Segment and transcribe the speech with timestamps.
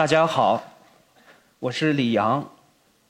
[0.00, 0.62] 大家好，
[1.58, 2.42] 我是李阳，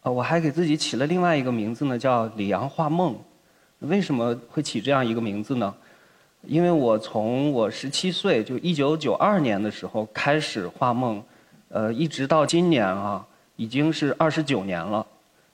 [0.02, 3.16] 呃，我还给自己起了另外一个名字呢，叫李阳画梦。
[3.78, 5.72] 为什么会起这样一个名字呢？
[6.42, 11.22] 因为我从我十七岁，就一九九二年的时候开始画梦，
[11.68, 15.06] 呃，一直到今年啊，已经是二十九年了。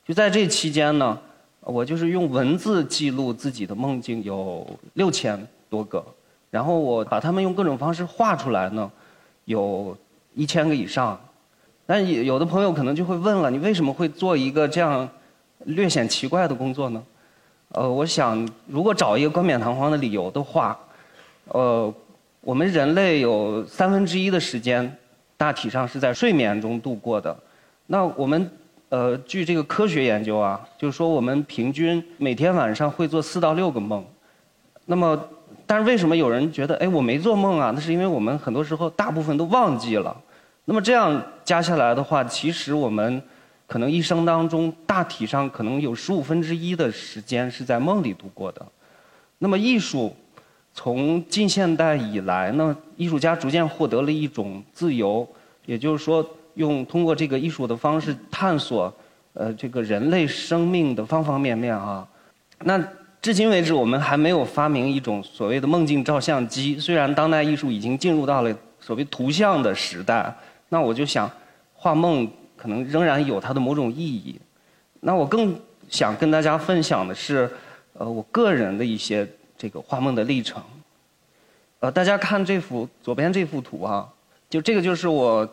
[0.07, 1.21] 就在这期间呢，
[1.61, 6.03] 我就是用文字记录自己的梦境有六千多个，
[6.51, 8.91] 然后我把它们用各种方式画出来呢，
[9.45, 9.95] 有
[10.33, 11.21] 一千个以上。
[11.87, 15.09] 但有的朋友可能就会问了，你为什么会做一个这样
[15.67, 17.03] 略显奇怪的工作呢？
[17.71, 20.79] 呃，我想如果找一个冠冕堂皇的理由的话，
[21.49, 21.93] 呃，
[22.41, 24.97] 我们人类有三分之一的时间
[25.37, 27.37] 大体上是在睡眠中度过的。
[27.87, 28.51] 那我们
[28.89, 34.05] 呃，据这个科学研究啊，就是说我们平均每天晚上会做四到六个梦。
[34.87, 35.21] 那么，
[35.67, 37.73] 但是为什么有人觉得哎我没做梦啊？
[37.75, 40.17] 那是因为我们很多时候大部分都忘记了。
[40.69, 43.23] 那么这样加下来的话，其实我们
[43.69, 48.67] 可能一生当中大体上可能有十五分之一的时间是在梦里度过的。
[49.39, 50.13] 那么艺术
[50.75, 55.27] 从近现代以来呢，艺术家逐渐获得了一种自由，
[55.67, 58.93] 也就是说，用通过这个艺术的方式探索
[59.35, 62.05] 呃这个人类生命的方方面面啊。
[62.65, 62.77] 那
[63.23, 66.77] 至今为止，我们还没有发明一种所谓的梦境照相机。
[66.77, 70.37] 虽然当代艺术已经进入到了所谓图像的时代。
[70.69, 71.31] 那我就想，
[71.75, 74.41] 画梦可能仍然有它的某种意义。
[75.01, 75.57] 那我更
[75.89, 77.49] 想跟大家分享的是，
[77.93, 80.61] 呃，我个人的一些这个画梦的历程。
[81.79, 84.09] 呃，大家看这幅左边这幅图啊，
[84.49, 85.49] 就这个就是我，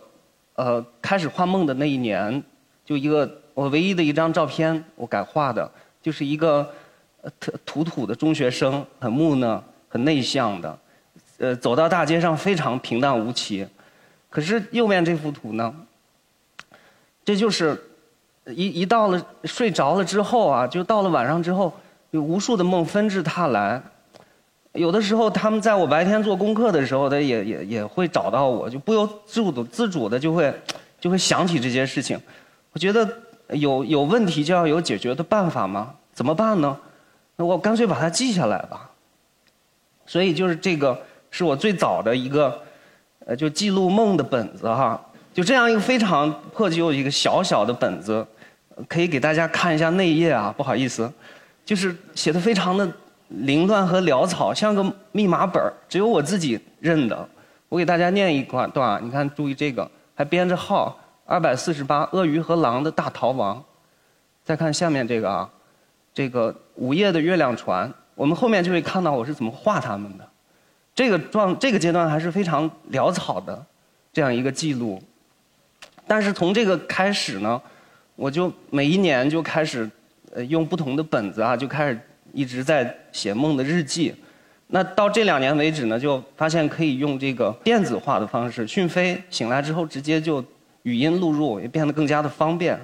[0.55, 2.41] 呃，开始画梦的那一年，
[2.83, 5.69] 就一个我唯一的一张照片，我改画的，
[6.01, 6.67] 就是一个
[7.39, 10.79] 特土土的中学生，很木讷、很内向的，
[11.37, 13.67] 呃，走到大街上非常平淡无奇。
[14.33, 15.71] 可是右面这幅图呢？
[17.23, 17.79] 这就是
[18.47, 21.71] 一一到了睡着了之后啊，就到了晚上之后，
[22.09, 23.79] 有无数的梦纷至沓来。
[24.71, 30.51] 有的时候他们在我白天做功课的时候，他也也也会找到我，就不由自主自主的就会
[30.99, 32.19] 就会想起这些事情。
[32.71, 33.07] 我觉得
[33.49, 35.93] 有有问题就要有解决的办法吗？
[36.11, 36.75] 怎么办呢？
[37.35, 38.89] 那我干脆把它记下来吧。
[40.07, 40.99] 所以就是这个
[41.29, 42.59] 是我最早的一个。
[43.25, 44.99] 呃，就记录梦的本子哈，
[45.33, 48.25] 就这样一个非常破旧一个小小的本子，
[48.87, 51.11] 可以给大家看一下内页啊，不好意思，
[51.63, 52.89] 就是写的非常的
[53.29, 57.27] 凌乱和潦草，像个密码本只有我自己认的。
[57.69, 60.95] 我给大家念一段段，你看，注意这个，还编着号，
[61.25, 63.63] 二百四十八，鳄鱼和狼的大逃亡。
[64.43, 65.49] 再看下面这个啊，
[66.13, 70.29] 这个午夜的月亮船，我们后面就会看到我是怎么画它们的。
[70.95, 73.65] 这个状这个阶段还是非常潦草的，
[74.11, 75.01] 这样一个记录。
[76.05, 77.59] 但是从这个开始呢，
[78.15, 79.89] 我就每一年就开始
[80.33, 81.99] 呃用不同的本子啊，就开始
[82.31, 84.13] 一直在写梦的日记。
[84.67, 90.43] 那到这两年为止呢，就发现可以用这个电子化的方式，讯飞醒来之后直接就
[90.83, 92.79] 语音录入，也变得更加的方便。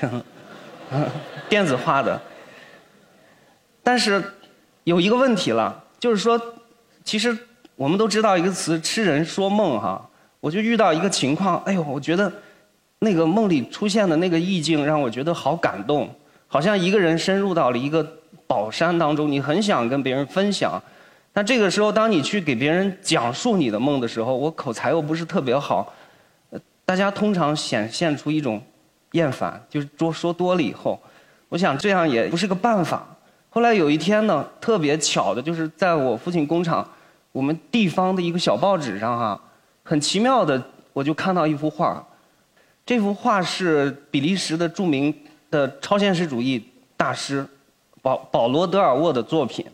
[1.50, 2.18] 电子化的，
[3.82, 4.22] 但是
[4.84, 6.40] 有一个问题了，就是说。
[7.08, 7.34] 其实
[7.74, 10.06] 我们都知道一个词“痴人说梦”哈，
[10.40, 12.30] 我就遇到一个情况，哎呦，我觉得
[12.98, 16.14] 那个梦里出现的那个意境让我觉得好感动，
[16.46, 18.06] 好像一个人深入到了一个
[18.46, 20.78] 宝山当中，你很想跟别人分享，
[21.32, 25.90] 但这个时候当你去给别人讲述你的梦的时候，我口才又不是特别好，
[26.84, 28.62] 大家通常显现出一种
[29.12, 31.00] 厌烦，就是多说多了以后，
[31.48, 33.16] 我想这样也不是个办法。
[33.48, 36.86] 后来有一天呢，特别巧的就是在我父亲工厂。
[37.38, 39.40] 我们地方的一个小报纸上哈，
[39.84, 40.60] 很奇妙的，
[40.92, 42.04] 我就看到一幅画。
[42.84, 45.14] 这幅画是比利时的著名
[45.48, 47.46] 的超现实主义大师
[48.02, 49.64] 保保罗德尔沃的作品。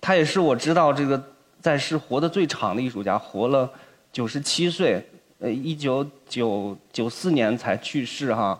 [0.00, 1.22] 他也是我知道这个
[1.60, 3.70] 在世活得最长的艺术家，活了
[4.10, 5.06] 九十七岁，
[5.38, 8.58] 呃，一九九九四年才去世哈。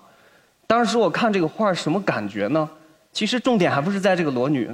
[0.67, 2.69] 当时我看这个画什么感觉呢？
[3.15, 4.71] 其实重点还不是在这个裸女，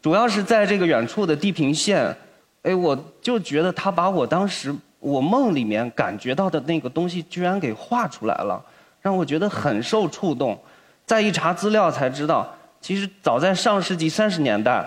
[0.00, 2.16] 主要是在这个远处的地平线。
[2.62, 8.62] 哎，我就觉得他把我当时我梦里面感觉到的那个东西，居然给画出来了，
[9.00, 10.58] 让我觉得很受触动。
[11.06, 14.86] 再一查资料才知道，其实早在上世纪三十年代，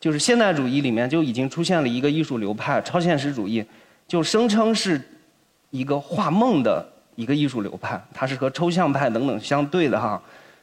[0.00, 3.64] 就是现代主义里面就已经出现了一个艺术流派——超现实主义，
[4.08, 5.00] 就声称是
[5.70, 10.20] 一个画梦的一个艺术流派，它是和抽象派等等相对的哈。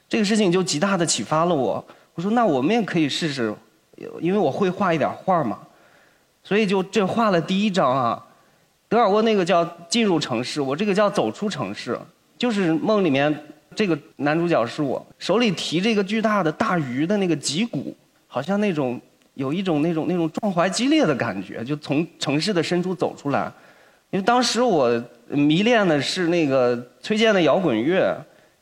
[0.10, 1.86] 这个事情就极大的启发了我。
[2.16, 3.54] 我说，那我们也可以试试，
[4.20, 5.60] 因为我会画一点画嘛。
[6.46, 8.26] 所以就这画了第一张啊，
[8.88, 12.00] 德尔沃那个叫进入城市，我这个叫走出城市。
[12.38, 13.34] 就是梦里面
[13.74, 17.96] 这个男主角是我，手里提着一个巨大的大鱼的那个脊骨，
[18.28, 19.00] 好像那种
[19.36, 23.52] 有一种那种那种壮怀激烈的感觉，就从城市的深处走出来。
[24.12, 28.16] 因为当时我迷恋的是那个崔健的摇滚乐，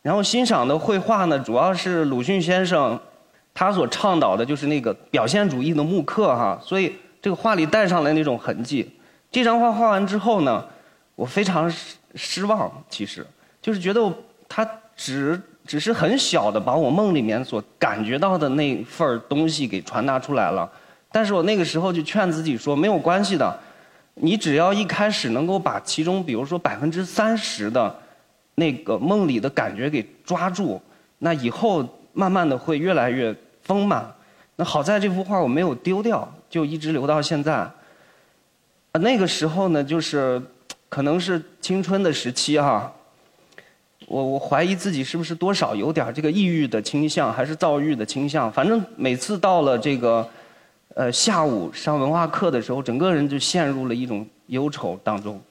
[0.04, 2.98] 然后欣赏的绘画呢，主要是鲁迅先生
[3.56, 8.92] 他所倡导的就是那个表现主义的木刻哈，所以这个画里带上来那种痕迹。
[9.32, 10.64] 这张画画完之后呢，
[11.16, 13.26] 我非常失失望，其实。
[13.62, 14.14] 就是觉得
[14.50, 20.70] 他只只是很小的把我梦里面所感觉到的那份东西给传达出来了，
[21.14, 23.58] 但是我那个时候就劝自己说没有关系的，
[24.16, 27.98] 你只要一开始能够把其中比如说百分之三十的
[28.56, 30.82] 那个梦里的感觉给抓住，
[31.20, 34.14] 那以后慢慢的会越来越丰满。
[34.58, 37.68] 那好在这幅画我没有丢掉，就一直留到现在。
[39.02, 40.40] 那个时候呢，就是
[40.88, 42.94] 可能是青春的时期哈。
[44.06, 48.52] 我我怀疑自己是不是多少有点这个抑郁的倾向，还是躁郁的倾向？
[48.52, 50.30] 反正每次到了这个，
[50.94, 55.42] 呃下午上文化课的时候，整个人就陷入了一种忧愁当中。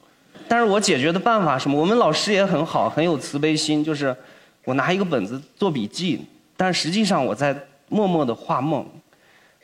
[0.46, 1.76] 但是我解决的办法什么？
[1.80, 4.16] 我们老师也很好，很有慈悲心，就是
[4.64, 6.24] 我拿一个本子做笔记，
[6.56, 8.86] 但实际上我在默默的画梦。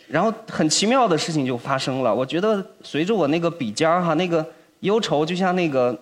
[0.08, 2.14] 然后很奇妙的事情就发生了。
[2.14, 4.44] 我觉得随着我那个笔尖儿哈，那个
[4.80, 5.96] 忧愁就像那个。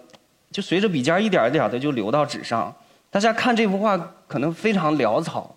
[0.53, 2.73] 就随着笔尖一点一点的就流到纸上，
[3.11, 5.55] 大家看这幅画可能非常潦草，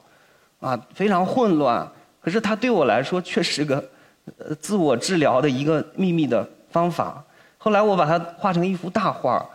[0.59, 1.87] 啊，非常混乱。
[2.19, 3.81] 可是它对我来说却是个
[4.39, 7.23] 呃自我治疗的一个秘密的方法。
[7.59, 9.47] 后来我把它画成一幅大画，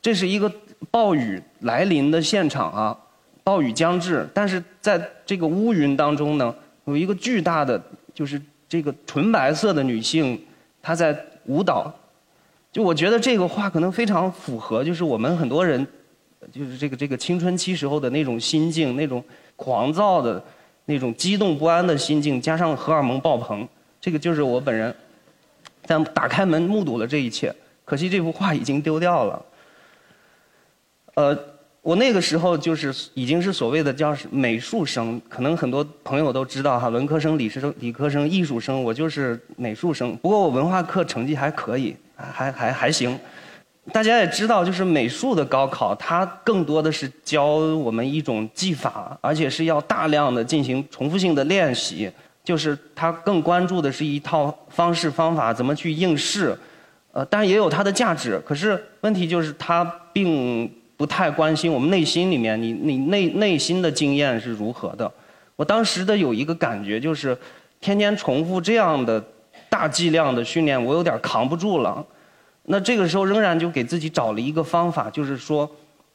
[0.00, 0.50] 这是一个
[0.90, 2.96] 暴雨来临的现场啊，
[3.44, 6.52] 暴雨将至，但是在这个乌云当中呢，
[6.86, 7.80] 有一个巨大的
[8.14, 10.42] 就是这个纯白色的女性，
[10.82, 11.92] 她在舞蹈。
[12.72, 15.84] 就我觉得这个画可能非常符合，就是我们很多人，
[16.52, 19.22] 就是这个这个青春期时候的那种心境，那种
[19.56, 20.42] 狂躁的、
[20.84, 23.68] 那种激动不安的心境，加上荷尔蒙爆棚，
[24.00, 24.94] 这个就是我本人。
[25.84, 27.52] 在打开门目睹了这一切，
[27.84, 29.44] 可惜这幅画已经丢掉了。
[31.14, 31.36] 呃，
[31.82, 40.16] 我那个时候就是已经是所谓的叫美术生，可能很多朋友都知道哈，文科生、理生、理科生、艺术生，我就是美术生。
[40.18, 41.96] 不过我文化课成绩还可以。
[42.22, 43.18] 还还还行，
[43.94, 52.12] 大家也知道，就是美术的高考，它更多的是教我们一种技法，而且是要大量的进行重复性的练习。
[52.44, 56.54] 就是它更关注的是一套方式方法，怎么去应试。
[57.12, 59.82] 呃，当然也有它的价值，可是问题就是它
[60.12, 60.70] 并
[61.00, 65.10] 不太关心我们内心里面，你你内内心的经验是如何的。
[65.56, 67.34] 我当时的有一个感觉就是，
[67.80, 69.24] 天天重复这样的。
[69.68, 72.04] 大剂量的训练，我有点扛不住了。
[72.64, 75.68] 那这个时候仍然就给自己找了一个方法，就是说，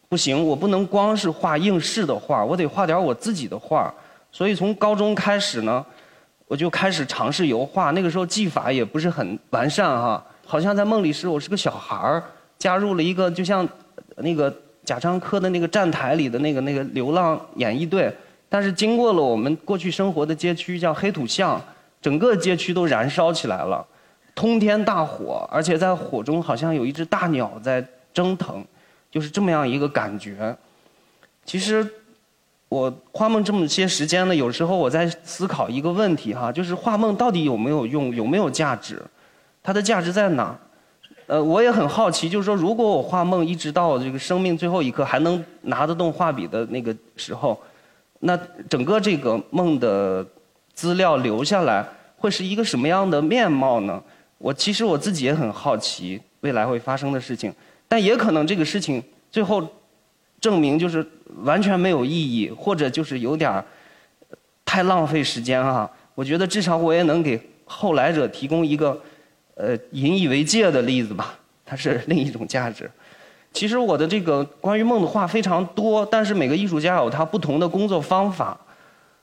[0.10, 3.94] 不行，我不能光是画应试的画，我得画点我自己的画。
[4.30, 5.84] 所以从高中开始呢，
[6.48, 7.92] 我就开始尝试油画。
[7.92, 12.22] 那个时候技法也不是很完善哈，好像在梦里是我是个小孩儿，
[12.58, 13.68] 加入了一个就像
[14.18, 14.54] 那个
[14.86, 18.14] 贾樟柯的那个站台里的那个那个流浪演艺队。
[18.48, 21.62] 但是经过了我们过去生活的街区叫黑土巷。
[22.02, 23.84] 整个街区都燃烧起来了，
[24.36, 28.64] 通天大火，而且在火中好像有一只大鸟在蒸腾，
[29.10, 30.56] 就是这么样一个感觉。
[31.46, 31.84] 其实
[32.70, 39.02] 我画梦这么些时间呢，有时候我在思考一个问题哈，就是画梦到底有没有用，有没有价值？
[39.64, 40.56] 它的价值在哪？
[41.28, 47.60] 呃，我也很好奇，就是说，如果我画梦一直到这个生命最后一刻还能拿得动画笔的那个时候，
[48.20, 48.38] 那
[48.70, 50.26] 整个这个梦的。
[50.76, 54.04] 资料留下来会是一个什么样的面貌呢？
[54.38, 57.50] 我其实我自己也很好奇未来会发生的事情，
[57.88, 59.02] 但也可能这个事情
[59.32, 59.66] 最后
[60.42, 61.08] 证明就是
[61.44, 63.64] 完全没有意义，或者就是有点儿
[64.66, 65.90] 太浪费时间啊。
[66.14, 69.02] 我觉得至少我也能给后来者提供一个
[69.56, 72.90] 呃引以为戒的例子吧，它是另一种价值。
[73.52, 78.58] 其实我的这个关于梦的话非常多，但是每个艺术家有他不同的工作方法。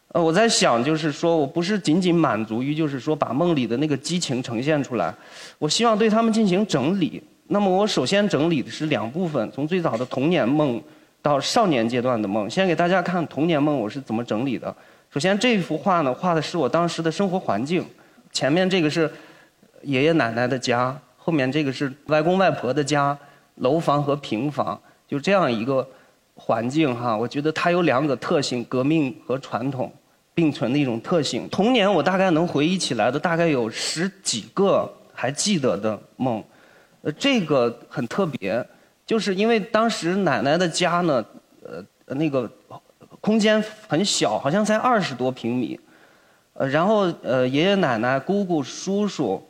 [0.08, 5.14] 呃，我在想，就是说我不是仅仅满足于，就是说把梦里的那个激情呈现出来，
[5.58, 7.22] 我希望对他们进行整理。
[7.48, 10.82] 那么我首先整理的是两部分，从最早的童年梦
[11.22, 12.48] 到少年阶段的梦。
[12.48, 14.74] 先给大家看童年梦我是怎么整理的。
[15.10, 17.84] 首先这幅画呢，画的是我当时的生活环境，
[18.32, 19.10] 前面这个是
[19.82, 23.16] 爷爷奶奶的家，后面这个是外公外婆的家，
[23.56, 25.86] 楼房和平房，就这样一个
[26.34, 27.16] 环境哈。
[27.16, 29.92] 我觉得它有两个特性：革命和传统。
[30.34, 31.46] 并存的一种特性。
[31.50, 36.42] 童年我大概能回忆起来的大概有十几个还记得的梦，
[37.02, 38.66] 呃，这个很特别，
[39.06, 41.22] 就是因为当时奶奶的家呢，
[41.62, 41.84] 呃，
[42.14, 42.50] 那个
[43.20, 45.78] 空间很小，好像才二十多平米，
[46.54, 49.46] 呃，然后呃，爷爷奶奶、姑姑、叔叔，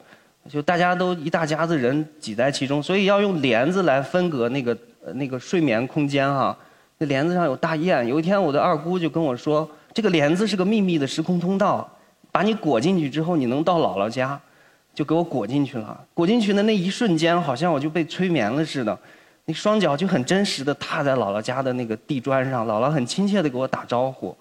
[0.49, 6.57] 就大家都一大家子人挤在其中，所以要用帘子来分隔那个呃那个睡眠空间哈。
[6.99, 11.89] 那帘子上有大雁，有一天我的二姑就跟我说，这个帘子是个秘密的时空通道。
[12.31, 14.41] 把你裹进去之后，你能到姥姥家，
[14.95, 16.01] 就给我裹进去了。
[16.15, 18.99] 裹进去的那一瞬间，好像我就被催眠了似的，
[19.45, 24.35] 那双脚就很真实的踏在姥姥家的那个地砖上，姥姥很亲切的给我打招呼，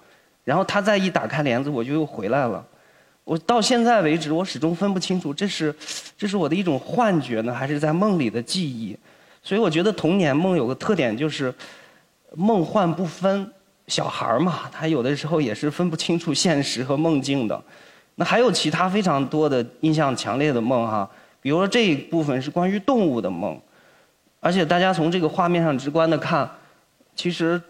[0.45, 2.65] 然后她再一打开帘子，我就又回来了。
[3.23, 5.73] 我到现在为止，我始终分不清楚这是
[6.17, 8.97] 这是我的一种幻觉呢，还是在梦里的记忆。
[9.43, 11.53] 所以我觉得童年梦有个特点就是
[12.35, 13.51] 梦幻不分。
[13.87, 17.61] 小孩儿嘛，他有的时候也是分不清楚现实和梦境的。
[18.15, 21.09] 那还有其他非常多的印象强烈的梦哈，
[21.41, 23.59] 比如说这一部分是关于动物的梦，
[24.39, 26.49] 而且大家从这个画面上直观的看，
[27.15, 27.61] 其实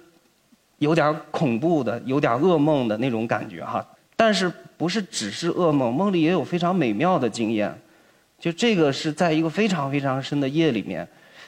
[0.78, 3.84] 有点恐怖的，有点噩梦的那种感觉哈。
[4.22, 4.48] 但是
[4.78, 7.76] 不是只是噩梦，梦里也有非常美妙的经验。
[8.38, 11.08] 就这个是在一个非常非常深的夜里面，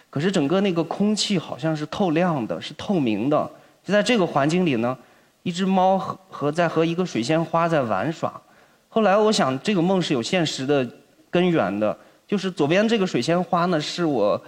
[0.10, 3.48] 可是整个那个空气好像是透亮的，是透明的。
[3.86, 4.98] 就在这个环境里呢，
[5.44, 8.42] 一只猫和和在和一个水仙花在玩耍。
[8.90, 10.84] 后来我想，这个梦是有现实的
[11.30, 11.96] 根源的。
[12.26, 14.44] 就是左边这个水仙花呢，是我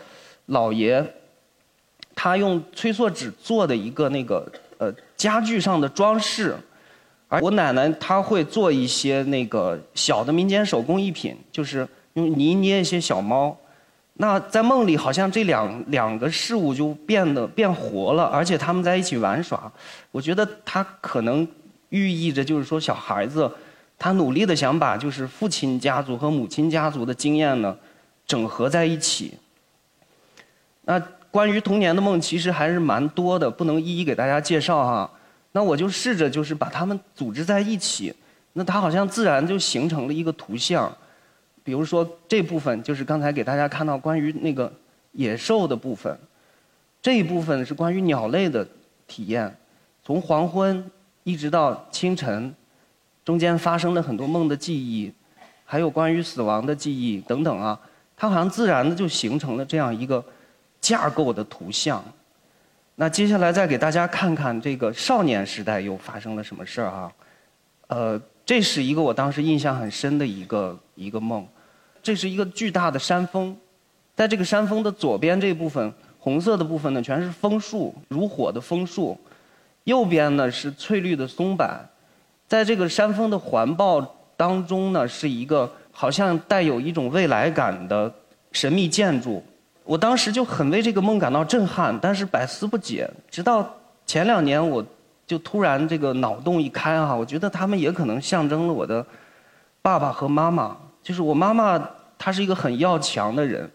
[0.48, 1.05] 姥爷
[2.15, 6.55] 他用催塑纸做的一个那个呃家具上的装饰，
[7.27, 13.55] 而我奶奶她会做一些那个小的民间手工艺品，就是用泥捏一些小猫。
[14.17, 19.70] 那在梦里，好像这两两个事物就变得变活了，而且他们在一起玩耍。
[20.12, 21.46] 我觉得他可能
[21.89, 23.51] 寓意着，就是说小孩子
[24.00, 27.75] 他努力的想把就是父亲家族和母亲家族的经验呢
[28.25, 29.34] 整合在一起。
[30.84, 30.98] 那
[31.29, 35.12] 关于童年的梦，其实还是蛮多的，不能一一给大家介绍哈。
[35.56, 38.14] 那我就试着就是把它们组织在一起，
[38.52, 40.94] 那它好像自然就形成了一个图像。
[41.64, 44.70] 比如说这部分就是刚才给大家看到关于那个
[45.14, 46.20] 野兽的部分，
[47.02, 48.68] 这一部分是关于鸟类的
[49.08, 49.56] 体验，
[50.04, 50.92] 从黄昏
[51.24, 52.54] 一直到清晨，
[53.24, 55.10] 中间发生了很多梦的记忆，
[55.64, 57.80] 还有关于死亡的记忆等等啊，
[58.18, 60.22] 它好像自然的就形成了这样一个
[60.82, 62.04] 架构的图像。
[62.96, 67.12] 那接下来再给大家看看这个少年时代又发生了什么事儿啊？
[67.88, 71.46] 呃，这是一个我当时印象很深的一个一个梦。
[72.02, 73.58] 这是一个巨大的山峰，
[74.16, 79.18] 在这个山峰的左边这部分，红色的部分呢，全是枫树，如火的枫树；
[79.86, 81.68] 右边呢是翠绿的松柏。
[82.48, 84.00] 在这个山峰的环抱
[84.38, 88.14] 当中呢，是一个好像带有一种未来感的
[88.52, 89.44] 神秘建筑。
[89.86, 93.10] 我当时就很为这个梦感到震撼，但是百思不解。
[93.30, 93.65] 直到
[94.06, 94.84] 前两年，我
[95.25, 99.06] 就突然这个脑洞一开哈，我觉得他们也可能象征了我的
[99.82, 100.75] 爸爸和妈妈。
[101.01, 101.80] 就是我妈妈，
[102.18, 103.70] 她是一个很要强的人，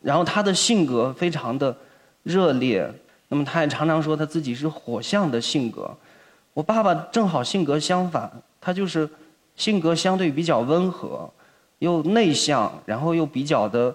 [0.00, 1.76] 然后她的性格非常的
[2.22, 2.88] 热烈，
[3.28, 5.90] 那么她也常常说她自己是火象的性格。
[6.54, 8.30] 我爸爸正好性格相反，
[8.60, 9.08] 他就是
[9.56, 11.28] 性格相对比较温和，
[11.78, 13.92] 又内向，然后又比较的，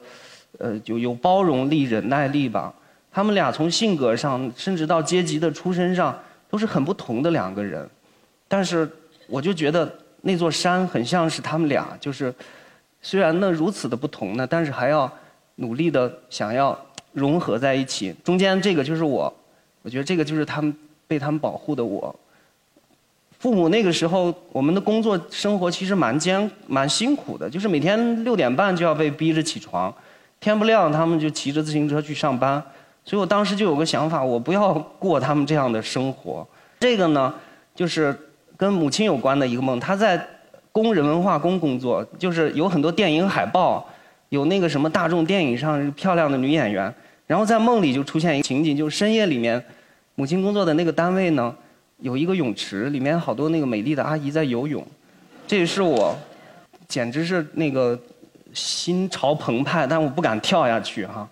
[0.57, 2.73] 呃，就有包容力、忍耐力吧。
[3.11, 6.17] 他们俩从性格上，甚至到阶级的出身上，
[6.49, 7.89] 都是很不同的两个人。
[8.47, 8.89] 但是
[9.27, 12.33] 我就觉得那座山很像是他们俩，就是。
[12.99, 15.09] 虽然呢如此的不同呢，但是还要
[15.57, 16.77] 努力的想要
[17.13, 18.13] 融合在一起。
[18.23, 19.31] 中间这个就是我，
[19.83, 20.75] 我觉得这个就是他们
[21.07, 22.13] 被他们保护的我。
[23.39, 29.93] 父母那个时候，我们的工作生活其实蛮艰蛮辛苦的，就是每天六点半就要被逼着起床，
[30.39, 32.61] 天不亮他们就骑着自行车去上班。
[33.03, 36.47] 所以我当时就有个想法，我不要过他们这样的生活。
[36.79, 37.33] 这个呢，
[37.75, 38.17] 就是
[38.55, 40.27] 跟母亲有关的一个梦，她在。
[40.69, 43.83] 工人文化宫工作，就是有很多电影海报，
[44.29, 46.93] 有那个什么大众电影上漂亮的女演员，
[47.25, 49.59] 然后在梦里就出现一个情景，就是深夜里面，
[50.13, 51.55] 母亲工作的那个单位呢，
[51.97, 54.85] 有一个泳池，里面好多那个美丽的阿姨在游泳，
[55.47, 56.15] 这也是我，
[56.87, 57.99] 简直是那个
[58.57, 61.27] 心潮澎湃，但我不敢跳下去哈。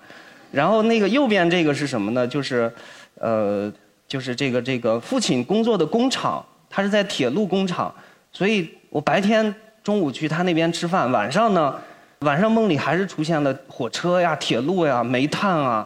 [0.51, 2.27] 然后那个右边这个是什么呢？
[2.27, 2.71] 就是，
[3.15, 3.71] 呃，
[4.07, 7.93] 就是这个这个父亲工作的工厂，他是在铁路工厂，
[8.31, 8.69] 所以。
[8.91, 9.53] 我白天
[9.83, 11.75] 中午去他那边吃饭，晚上呢，
[12.19, 15.85] 晚上梦里还是出现了火车呀、铁路呀、煤炭啊，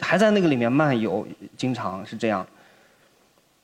[0.00, 2.46] 还在那个里面漫游，经常是这样。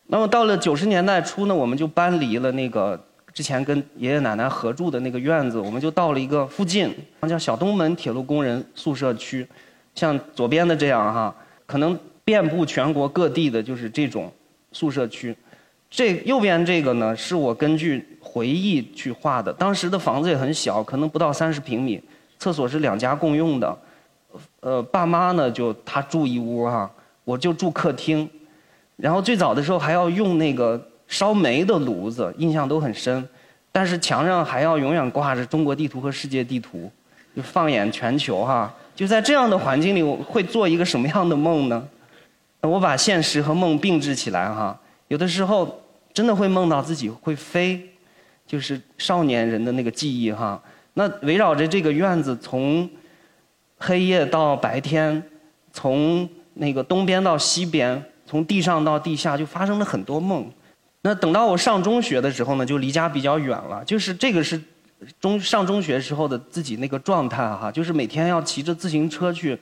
[0.09, 3.03] 那么到了九十年代初呢，我们就搬离了那个
[3.37, 6.91] 之前跟爷爷奶奶合住的那个院子，我们就到了一个附近，
[7.29, 9.47] 叫小东门铁路工人宿舍区，
[9.95, 14.33] 像左边的这样哈，可能遍布全国各地的就是这种
[14.73, 15.37] 宿舍区。
[15.91, 19.53] 这右边这个呢，是我根据回忆去画的。
[19.53, 22.03] 当时的房子也很小，可能不到三十平米，
[22.39, 23.79] 厕所是两家共用的。
[24.61, 26.91] 呃，爸妈呢就他住一屋哈，
[27.23, 28.27] 我就住客厅。
[28.97, 30.83] 然后最早的时候还要用那个。
[31.09, 33.29] 烧煤的炉子印象都很深，
[33.71, 36.91] 但是墙上还要永远挂着中国地图和世界地图，
[37.35, 38.75] 就放眼全球哈。
[38.95, 41.87] 就在这样的环境里，我会做一个什么样的梦呢？
[42.63, 44.77] 我把现实和梦并置起来哈，
[45.09, 45.81] 有的时候
[46.13, 47.81] 真的会梦到自己会飞，
[48.47, 50.61] 就是少年人的那个记忆哈。
[50.95, 52.89] 那围绕着这个院子，从
[53.79, 55.23] 黑夜到白天，
[55.73, 60.51] 从那个东边到西边，从地上到地下，就发生了很多梦。
[61.09, 63.81] 那等到我上中学的时候呢，就离家比较远了。
[63.85, 64.61] 就是这个是
[65.21, 69.57] 中上中学时候的自己那个状态哈，就是每天要骑着自行车去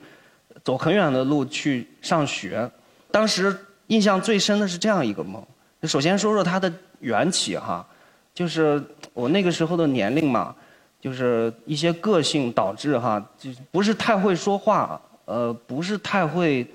[0.63, 2.67] 走很远的路去上学。
[3.11, 3.55] 当时
[3.87, 5.39] 印象最深的是这样一个梦。
[5.83, 7.85] 首先说说它的缘起哈，
[8.33, 8.83] 就是
[9.13, 10.55] 我那个时候的年龄嘛，
[10.99, 16.65] 就是一些个性导致哈，就不是太会说话，呃，不是太会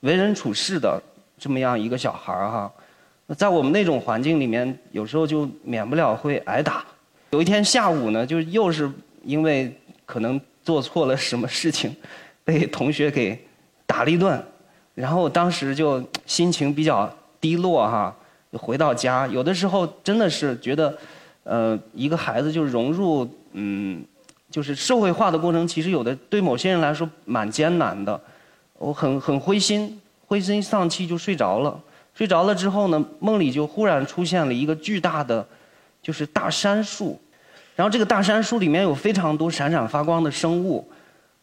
[0.00, 1.02] 为人处事的
[1.38, 2.70] 这么样一个小孩儿哈。
[3.36, 6.84] 在我们那种环境里面，有时候就免不了会挨打。
[7.30, 8.90] 有一天下午呢，就又是
[9.22, 9.70] 因为
[10.06, 11.94] 可能做错了什么事情，
[12.42, 13.38] 被同学给
[13.84, 14.42] 打了一顿。
[14.94, 17.08] 然后当时就心情比较
[17.38, 18.16] 低落哈，
[18.52, 20.98] 回到家，有的时候真的是觉得，
[21.44, 24.02] 呃，一个孩子就融入嗯，
[24.50, 28.18] 就是社会化的过程，其实有的对某些人来说蛮艰难的。
[28.78, 31.78] 我很很灰心，灰心丧气就睡着了。
[32.18, 35.46] 睡着了之后呢，梦里就忽然出现了一个巨大的，
[36.02, 37.16] 就是大杉树，
[37.76, 40.84] 然后这个大杉树里面有非常多闪闪发光的生物。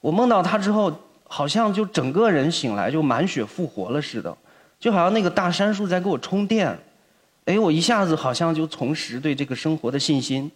[0.01, 0.93] 我梦到它之后，
[1.29, 4.37] 好像就整个人醒来就满血复活了似的，
[4.77, 6.77] 就好像那个大杉树在给我充电。
[7.45, 10.51] 哎，我一下子好像就重拾对这个生活的信心。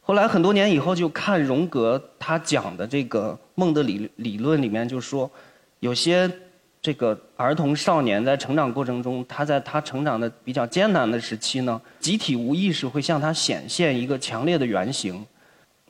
[0.00, 5.30] 后来很多年以后就看荣格他讲的这个梦的理理论里面就说，
[5.78, 6.28] 有些。
[6.88, 15.22] 这个儿童少年在成长过程中，他在他成长的比较艰难的时期呢，集体无意识会向他显现一个强烈的原型，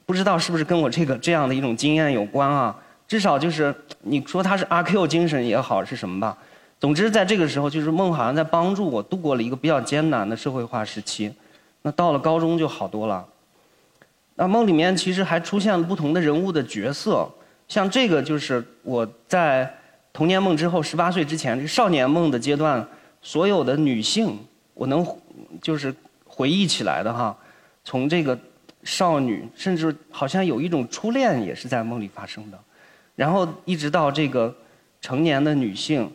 [0.04, 2.76] 不知道是不是跟我这个这样的一种经验有关啊？
[3.06, 6.36] 至少就是你说他是阿 Q 精神也好是什么吧，
[6.80, 11.32] 总之在这个时候，就是梦好像在帮助我度过了一个比较艰难的社会化时期。
[11.82, 13.24] 那到了高中就好多了。
[14.34, 17.30] 那梦里面其实还出现了不同的人物的角色，
[17.68, 19.72] 像这个就是我在。
[20.18, 22.84] 童年梦之后，十八岁之前，这少年梦的阶段，
[23.22, 24.36] 所有的女性，
[24.74, 25.06] 我能
[25.62, 25.94] 就是
[26.26, 27.38] 回忆起来的哈，
[27.84, 28.36] 从这个
[28.82, 32.58] 少女，甚至好像有一种初恋也是在梦里发生的，
[33.14, 34.52] 然后一直到这个
[35.00, 36.10] 成年的女性，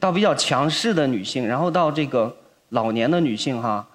[0.00, 2.34] 到比较强势的女性，然后到这个
[2.70, 3.86] 老年的女性哈，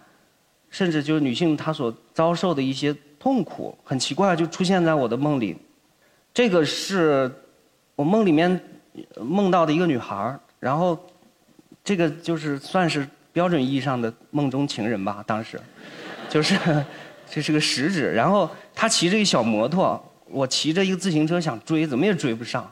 [0.69, 5.57] 甚至就是女性她所遭受的一些痛苦，很奇怪就出现在我的梦里，
[6.31, 7.31] 这个是
[7.95, 8.61] 我梦里面。
[9.21, 10.97] 梦到的一个女孩然后
[11.83, 15.23] 这个就是算是标准意义上的梦中情人吧。
[15.25, 15.59] 当时
[16.29, 16.57] 就是
[17.29, 22.69] 这是个食指，然后她骑着一小摩托，我骑着一个自行车想追，怎么也追不上。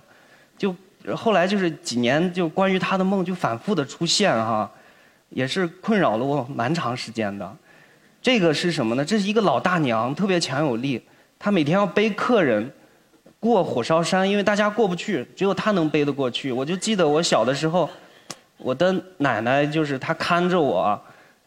[0.57, 0.75] 就
[1.15, 4.69] 后来就是几年，就关于她的梦就反复的出现哈，
[5.29, 7.57] 也是困扰了我蛮长时间的。
[8.21, 9.05] 这个是什么呢？
[9.05, 11.01] 这是一个老大娘，特别强有力，
[11.37, 12.71] 她每天要背客人。
[13.45, 16.51] 过火烧山，因为大家过不去，只有他能背得过去。
[16.51, 17.87] 我就记得我小的时候，
[18.57, 20.99] 我的奶奶就是她看着我，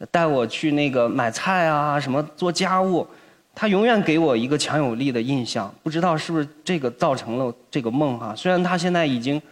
[0.08, 3.04] 带我去那个买菜啊，什么做家务，
[3.52, 5.74] 她永远给我一个强有力的印象。
[5.82, 8.32] 不知道是不是这个造成了这个梦哈？
[8.37, 9.42] 虽然她现在已经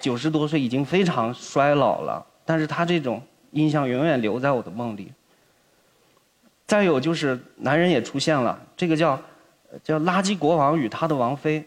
[0.00, 5.12] 九十多岁，已经非常衰老了，但是她这种印象永远留在我的梦里。
[6.66, 9.16] 再有就是男人也出现了，这个叫
[9.84, 11.64] 叫垃圾国王与他的王妃。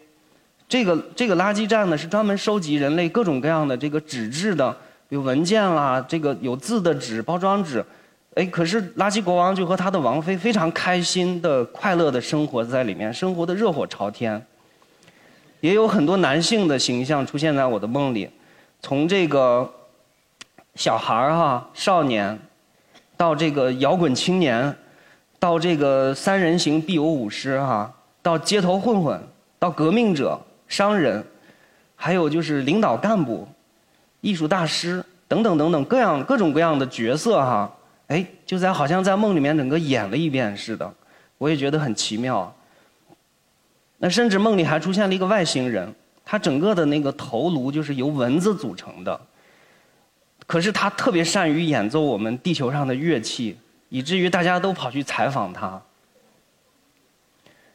[0.70, 4.70] 这个这个垃圾站呢，是专门收集人类各种各样的这个纸质的，
[5.08, 7.84] 比如文件啦，这个有字的纸、包装纸。
[8.36, 14.46] 哎，可是垃圾国王就和他的王妃非常开心的、快乐的生活在里面，生活的热火朝天。
[15.62, 18.30] 也有很多男性的形象出现在我的梦里，
[18.82, 19.68] 从这个
[20.76, 22.38] 小孩儿哈、少年，
[23.16, 24.76] 到这个摇滚青年，
[25.40, 29.20] 到这个三人行必有舞狮哈，到街头混混，
[29.58, 30.38] 到革命者。
[30.68, 31.26] 商人，
[31.96, 33.48] 还有就是领导干部、
[34.22, 37.72] 艺术大师等等等等各样各种各样的角色哈，
[38.08, 40.94] 哎，就在好像在梦里面整个演了一遍似的，
[41.38, 42.54] 我也觉得很奇妙。
[43.98, 49.20] 那甚至梦里还出现了一个外星人，他整个的那个头颅就是由蚊子组成的，
[50.46, 53.58] 可是他特别善于演奏我们地球上的乐器，
[53.90, 55.82] 以至于大家都跑去采访他。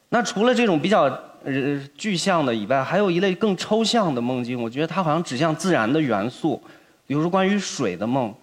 [0.07, 1.09] 那除了这种比较
[1.43, 6.61] 呃具象的以外，还有一类更抽象的梦境，我觉得它好像指向自然的元素，
[7.05, 8.33] 比如说关于水的梦，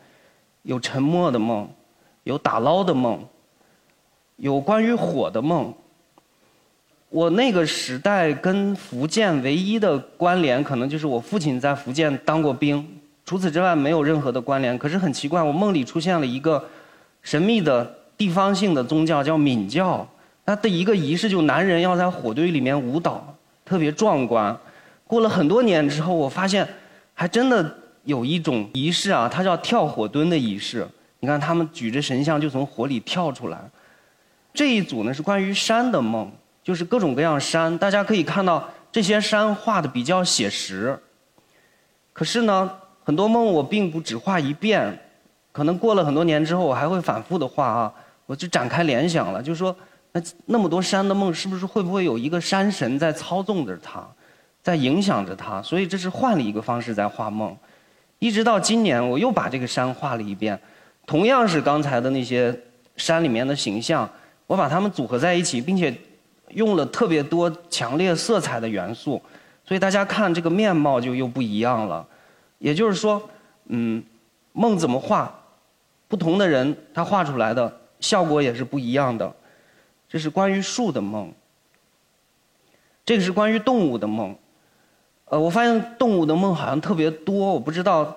[0.62, 1.68] 有沉默的梦，
[2.24, 3.24] 有打捞的梦，
[4.36, 5.72] 有关于火的梦。
[7.08, 12.86] 我那个时代跟福建唯一的关联，可能就是我父亲在福建当过兵，
[13.24, 14.78] 除此之外没有任何的关联。
[14.78, 16.64] 可是很奇怪，我梦里出现了一个
[17.22, 20.06] 神秘的地方性的宗教，叫闽教。
[20.50, 23.24] 他的一个仪式，就男人要在火堆里面舞蹈，
[23.64, 24.56] 特别壮观。
[25.06, 26.66] 过了很多年之后，我发现
[27.14, 30.84] 还真的有一种仪式啊，它叫跳火墩的仪式。
[31.20, 33.58] 你看，他们举着神像就从火里跳出来。
[34.52, 36.28] 这一组呢是关于山的梦，
[36.64, 37.78] 就是各种各样山。
[37.78, 40.98] 大家可以看到这些山画的比较写实。
[42.12, 42.68] 可是呢，
[43.04, 44.98] 很多梦我并不只画一遍，
[45.52, 47.94] 可能过了很多年之后，我还会反复的画啊。
[48.26, 49.72] 我就展开联想了，就是说。
[50.12, 54.06] 那那么多山的梦，是不是会不会有一个山神在操纵着他，
[54.62, 55.62] 在影响着他？
[55.62, 57.56] 所以这是换了一个方式在画梦。
[58.18, 60.58] 一直到今年，我又把这个山画了一遍，
[61.06, 62.54] 同样是刚才的那些
[62.96, 64.08] 山里面的形象，
[64.46, 65.94] 我把它们组合在一起，并且
[66.50, 69.22] 用了特别多强烈色彩的元素，
[69.64, 72.06] 所以大家看这个面貌就又不一样了。
[72.58, 73.22] 也就是说，
[73.68, 74.02] 嗯，
[74.52, 75.32] 梦怎么画，
[76.08, 79.32] 不同的人他画出来的效果也是不一样的。
[80.10, 81.32] 这是关于树的梦，
[83.06, 84.36] 这个是关于动物的梦。
[85.26, 88.16] 呃，我发现动物的梦好像特别多，我不知道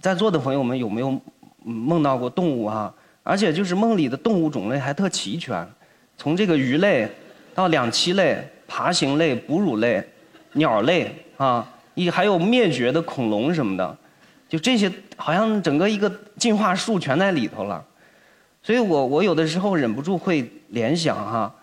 [0.00, 1.20] 在座的朋友们有没有
[1.62, 2.92] 梦到过动物哈？
[3.22, 5.68] 而且就是梦里的动物种类还特齐全，
[6.16, 7.06] 从这个鱼类
[7.54, 10.02] 到两栖类、爬行类、哺乳类、
[10.54, 13.98] 鸟类啊，一还有灭绝的恐龙什么的，
[14.48, 17.84] 就这些好像整个一个进化树全在里头了。
[18.62, 21.54] 所以我我有的时候忍不住会联想哈，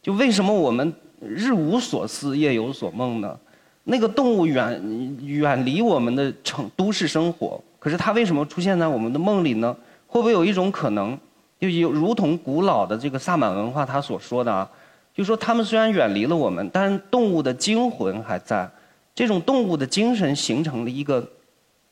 [0.00, 3.36] 就为什么我们日无所思夜有所梦呢？
[3.84, 9.76] 那个动物远远离我们的城都市生活，可是它为什么出现在我们的梦里呢？
[10.06, 11.18] 会不会有一种可能，
[11.58, 14.70] 就有如同古老的这个萨满文化他所说的啊，
[15.14, 18.68] 就说他们虽然远离了我们，但是动物的精魂还在，
[19.14, 21.28] 这种动物的精神形成了一个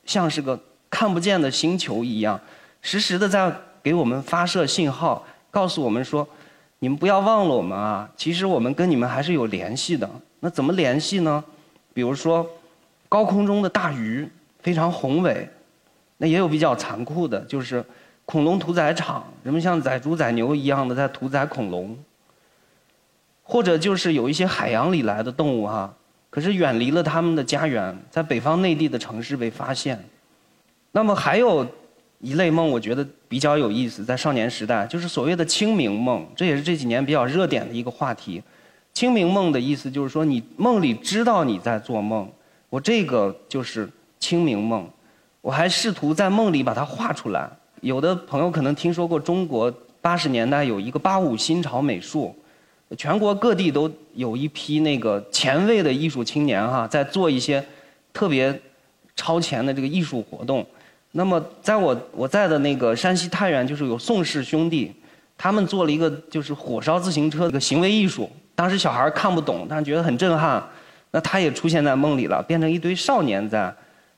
[0.05, 0.59] 像是个
[0.89, 2.39] 看不见的星球一样，
[2.81, 3.53] 时时的在。
[3.85, 6.27] 给我们发射信号，告诉我们说
[6.85, 8.07] ：“你们不要忘了我们啊！
[8.15, 10.07] 其实我们跟你们还是有联系的。
[10.39, 11.43] 那怎么联系呢？
[11.95, 12.47] 比如说，
[13.09, 15.49] 高空中的大鱼非常宏伟，
[16.17, 17.83] 那也有比较残酷的，就是
[18.23, 21.97] 恐龙屠宰场，人们像宰猪宰牛一样的在屠宰恐龙。
[23.41, 25.91] 或者就是有一些海洋里来的动物哈，
[26.29, 30.07] 可是远离了他们的家园，在北方内地的城市被发现。
[30.91, 31.65] 那么还有。
[32.21, 38.41] 一类梦，我觉得比较有意思，在少年时代，就是所谓的清明梦，这也是这几年比较热点的一个话题。
[38.93, 42.31] 清明梦的意思就是说，你梦里知道你在做梦，
[42.69, 43.89] 我这个就是
[44.21, 44.89] 清明梦。
[45.41, 47.49] 我还试图在梦里把它画出来。
[47.81, 49.69] 有的朋友可能听说过中国
[49.99, 52.33] 八十年代有一个八五新潮美术，
[52.97, 57.61] 全国各地都有一批那个前卫的艺术青年哈，在做一些
[58.13, 58.57] 特别
[59.13, 60.65] 超前的这个艺术活动。
[61.17, 64.93] 那么，在我我在的那个山西太原，就是有宋氏兄弟，
[65.37, 68.29] 他们做了一个就是火烧自行车的一个行为艺术。
[68.53, 70.61] 当时小孩看不懂，但觉得很震撼。
[71.11, 73.73] 那他也出现在梦里了，变成一堆少年在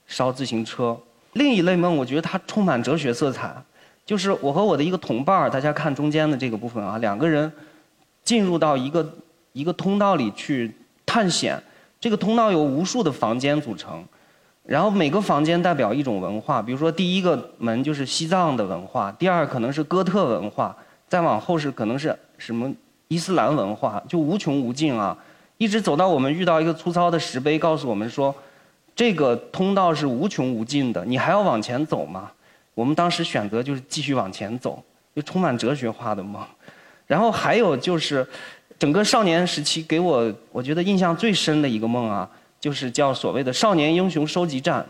[0.08, 0.98] 烧自行车。
[1.34, 3.56] 另一类梦，我觉得它充满哲学色彩，
[4.04, 7.52] 就是我和我的一个同伴儿大家看中间的这个部分啊，两个人
[8.24, 9.08] 进入到一个
[9.54, 11.62] 一个通道里去探险。
[12.02, 14.04] 这个通道由无数的房间组成。
[14.68, 20.76] 然后每个房间代表一种文化，比如说第一个门就是西藏的文化，第二可能是哥特文化，
[21.08, 22.70] 再往后是可能是什么
[23.08, 25.18] 伊斯兰文化，就无穷无尽啊，
[25.58, 28.36] 一直走到我们遇到一个粗糙的石碑，告诉我们说，
[28.94, 32.30] 这个通道是无穷无尽的，你还要往前走吗？
[32.76, 34.84] 我们当时选择就是继续往前走，
[35.16, 36.44] 就充满哲学化的梦。
[37.06, 38.28] 然后还有就是，
[38.78, 42.30] 整个少年时期给我我觉得印象最深的一个梦啊。
[42.60, 44.86] 就是叫所谓的少年英雄收集站，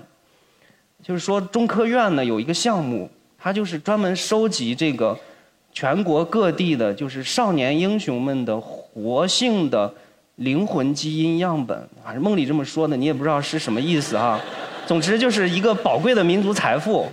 [1.04, 5.18] 就是说中科院呢有一个项目，它就是专门收集这个
[5.74, 9.94] 全国各地的，就是少年英雄们的活性的
[10.36, 11.88] 灵魂基因样本。
[12.04, 14.42] 反正梦里这么说的，你也不知道是什么意思啊。
[14.86, 17.08] 总之就是一个宝贵的民族财富。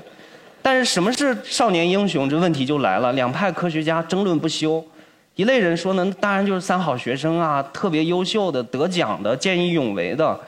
[0.63, 2.27] 但是什么是少年英雄？
[2.31, 4.83] 这问题就来了，两派科学家争论不休。
[5.37, 10.39] 一类人说呢，当然就是三好学生啊，特别优秀的、得奖的、见义勇为的。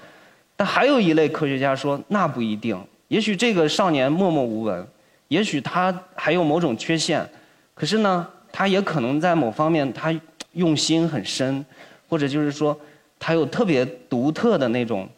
[0.54, 2.78] 但还有一类科学家说，那不一定。
[3.08, 4.86] 也许这个少年默默无闻，
[5.28, 7.28] 也许他还有某种缺陷，
[7.74, 10.14] 可是呢，他也可能在某方面他
[10.52, 11.64] 用心很深，
[12.08, 12.78] 或者就是说
[13.18, 15.08] 他有特别独特的那种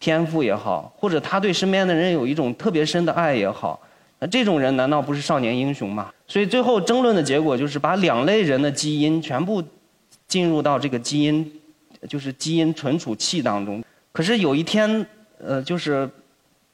[0.00, 3.78] 天赋也好，或者他对身边的人有一种特别深的爱也好。
[4.26, 6.10] 这种人难道不是少年英雄吗？
[6.26, 9.62] 所以最后争论的结果就是把两类人的基因全部
[10.26, 11.52] 进入到这个基因，
[12.08, 13.84] 就是基因存储器当中。
[14.12, 15.06] 可是有一天，
[15.38, 16.08] 呃，就是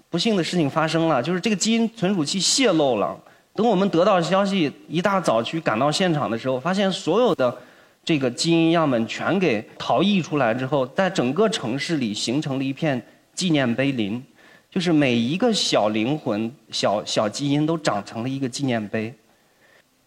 [0.08, 3.18] 不幸的事情发生了，就是这个基因存储器泄露了。
[3.54, 7.56] 等我们得到消息，一大早去赶到现场的时候，发现所有的
[8.04, 13.00] 这个基因样本全给逃逸出来之后，在整个城市里形成了一片
[13.34, 14.22] 纪念碑林。
[14.70, 19.12] 就是每一个小灵魂、小小基因都长成了一个纪念碑。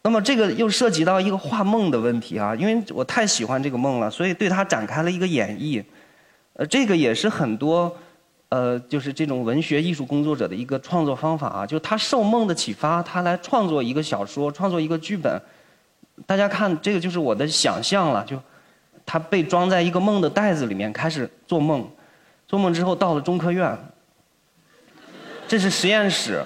[0.02, 5.84] 那么这个又涉及到一个画梦的问题啊，因为我太喜欢这个梦了，所以对它展开了一个演绎。
[6.54, 7.94] 呃，这个也是很多
[8.50, 15.42] 呃，就是这种文学艺术工作者的一个创作方法啊，就是他受梦的启发，他来创作一个小说，创作一个剧本。
[16.26, 18.40] 大家看，这个就是我的想象了，就
[19.06, 21.90] 他被装在一个梦的袋子里面，开始做梦，
[22.48, 23.78] 做梦之后到了中科院。
[25.48, 26.44] 这是实验室，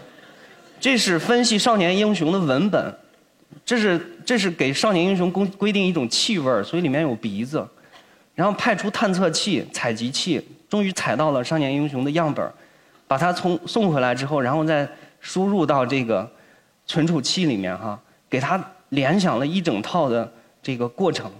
[0.79, 2.93] 这是分析少年英雄的文本，
[3.65, 7.65] 这是这是给少年英雄规规定一种气味所以里面有鼻子，
[8.35, 12.51] 然后派出探测器、采集器，终于采到了少年英雄的样本
[13.07, 14.87] 把它从送回来之后，然后再
[15.21, 16.29] 输入到这个
[16.85, 17.97] 存储器里面哈，
[18.29, 20.29] 给他联想了一整套的
[20.61, 21.31] 这个过程，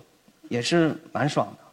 [0.48, 1.64] 也是蛮爽的。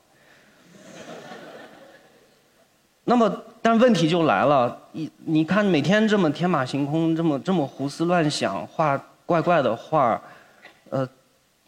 [3.05, 3.45] 那么。
[3.65, 10.21] 但问题就来了，你你看每天这么天马行空，这么这么胡思乱想，画怪怪的画，
[10.91, 11.09] 呃，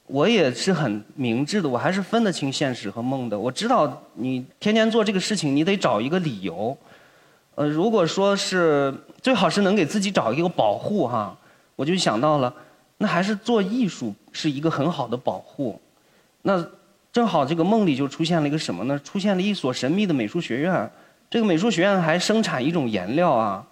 [0.06, 3.38] 我也是很明智的，我还是分得清现实和梦的。
[3.38, 6.76] 我知道你天天做这个事情，你得找一个理由。
[7.54, 11.35] 呃，如果说是最好是能给自己找一个保护哈，
[11.76, 12.52] 我就想到了，
[12.98, 15.80] 那还是做艺术是一个很好的保护。
[16.42, 16.62] 那
[17.11, 19.00] 正好这个梦里就出现了一个什么呢？
[19.02, 20.90] 出现了一所神秘的美术学院。
[21.28, 23.64] 这个美术学院还生产一种颜料啊，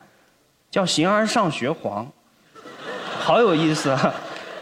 [0.71, 2.07] 叫形而上学黄，
[3.19, 4.13] 好有意思啊！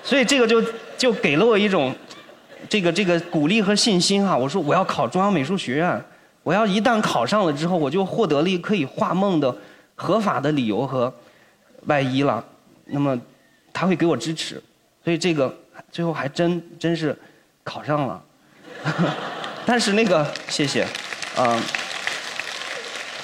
[0.04, 0.62] 所以这个就
[0.98, 1.94] 就给了我一种
[2.68, 4.36] 这个这个鼓励和信心啊！
[4.36, 6.04] 我说我要考中央美术学院，
[6.42, 9.56] 我要一旦考上了之后，我就获得了可以画梦的
[9.94, 11.12] 合法的理由和
[11.86, 12.44] 外衣了。
[12.84, 13.18] 那么
[13.72, 14.62] 他会给我支持，
[15.02, 15.52] 所以这个
[15.90, 17.18] 最后还真真是
[17.64, 18.22] 考上了。
[19.64, 20.86] 但是那个谢谢，
[21.38, 21.58] 嗯。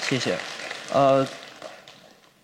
[0.09, 0.35] 谢谢，
[0.91, 1.23] 呃，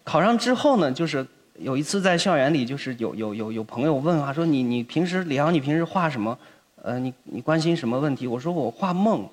[0.04, 1.25] 考上之后呢，就是
[1.58, 6.38] 有一次在校园里，就是有有有有朋友问啊，说你你平时李阳，你平时画什么？
[6.84, 8.28] 呃，你你关心什么问题？
[8.28, 9.28] 我说我画梦，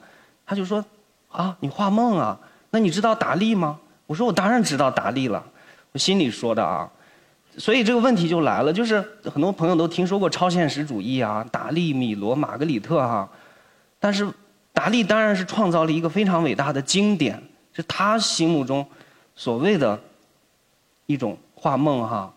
[0.47, 0.83] 他就说
[1.31, 2.41] 啊，你画梦啊？
[2.71, 3.79] 那你知道达利吗？
[4.07, 5.45] 我说我当然知道达利了，
[5.93, 6.91] 我心里说的啊。
[7.59, 13.29] 所以这个问题就来了，就是很多朋友都听说过超现实主义啊，达利、米罗、玛格里特哈，
[14.01, 14.27] 但是
[14.73, 17.39] 达利当然是创造了一个非常伟大的经典。
[17.75, 18.87] 是他心目中
[19.35, 19.99] 所谓的
[21.07, 22.33] 一种画梦哈，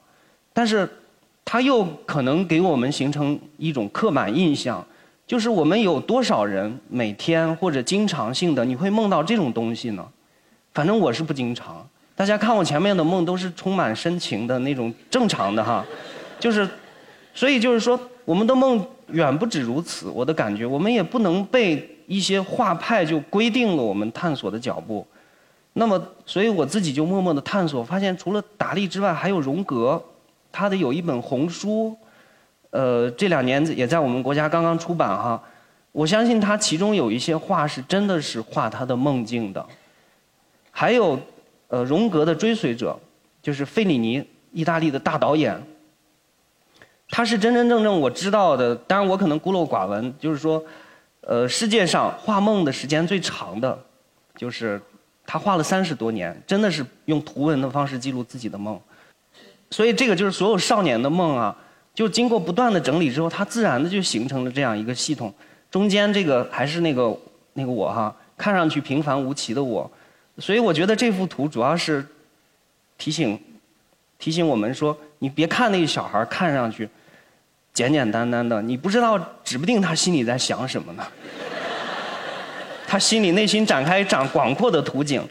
[0.53, 0.89] 但是
[1.43, 4.85] 他又可能给我们形成一种刻板印象，
[5.27, 10.07] 就是我们有多少人每天或者经常性的你会梦到这种东西呢？
[10.73, 11.87] 反正我是不经常。
[12.15, 15.85] 大家看我前面的梦都是充满深情的那种正常的哈，
[16.39, 16.67] 就是，
[17.33, 20.07] 所以就是说我们的梦远不止如此。
[20.07, 25.05] 我的感觉，我们也不能被一些画派就规定了我们探索的脚步。
[25.77, 30.01] 那么，所以我自己就默默的探索，发现除了达利之外，还有荣格，
[30.49, 31.93] 他的有一本红书，
[32.69, 35.43] 呃，这两年也在我们国家刚刚出版哈。
[35.91, 39.65] 我相信他其中有一些画是真的是画他的梦境的。
[40.71, 41.19] 还有，
[41.67, 42.97] 呃，荣格的追随者，
[43.41, 45.61] 就是费里尼，意大利的大导演，
[47.09, 50.63] 他是真真正正我知道的，当然我可能孤陋寡闻，就是说，
[51.19, 53.77] 呃，世界上画梦的时间最长的，
[54.37, 54.81] 就是。
[55.25, 58.79] 他画了三十多年，真的是用图文的方式记录自己的梦，
[59.71, 61.55] 所以这个就是所有少年的梦啊，
[61.93, 65.33] 就经过不断的整理之后，他自然的就形成了这样一个系统。
[65.71, 67.17] 中间这个还是那个
[67.53, 69.89] 那个我哈，看上去平凡无奇的我，
[70.37, 72.05] 所以我觉得这幅图主要是
[72.97, 73.37] 提醒
[74.17, 76.87] 提醒我们说，你别看那个小孩看上去
[77.73, 81.05] 简简单单的，你不知道，指不定他心里在想什么呢。
[82.95, 85.21] 他心里内心展开展广阔的图景，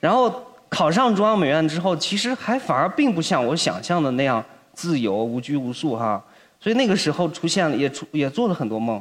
[0.00, 0.34] 然后
[0.70, 6.24] 考上中央美院之后，其实还反而并不像我想象的那样自由、无拘无束哈。
[6.58, 8.98] 所以那个时候出现了，也出也做了很多梦。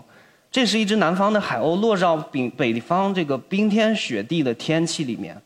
[0.52, 5.42] 这是一只南方的海鸥落到北北方这个冰天雪地的天气里面，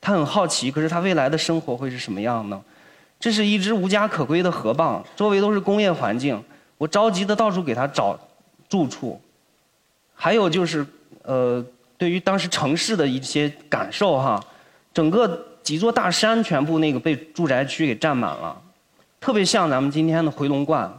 [0.00, 2.60] 它很好奇，可是它未来的生活会是什么样呢？
[3.20, 6.42] 这是一只无家可归的河蚌，周围都是工业环境，
[6.78, 8.18] 我着急的到处给它找
[8.68, 9.20] 住处。
[10.16, 10.84] 还有就是，
[11.22, 11.64] 呃，
[11.98, 14.42] 对于当时城市的一些感受哈，
[14.94, 18.58] 整个几座大山全部那个被住宅区给占满了，
[19.20, 20.90] 特别像咱们今天的回龙观。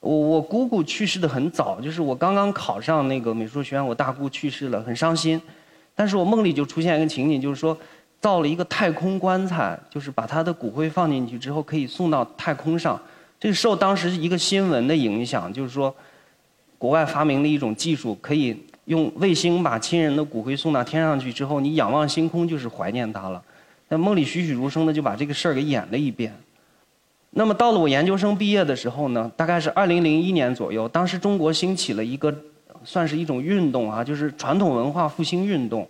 [0.00, 5.40] 我我姑姑去世的很早，就是我刚刚考上那个美术学院，我大姑去世了，很伤心。
[5.94, 7.74] 但是我梦里就出现一个情景，就是说。
[8.20, 13.00] 造了一个太空棺材，就是把他的骨灰放进去之后，可以送到太空上。
[13.38, 15.94] 这受当时一个新闻的影响，就是说，
[16.78, 23.42] 国外发明了一种技术，可以用卫星把亲人的骨灰送到天上去之后，你仰望星空就是怀念他了。
[23.86, 26.34] 在梦里栩栩如生的就把这个事儿给演了一遍。
[27.30, 32.34] 那么到了我研究生毕业的时候呢，大概是二零零一年左右，当时中国兴起了一个，
[32.82, 35.86] 算是一种运动啊，就是传统文化复兴运动。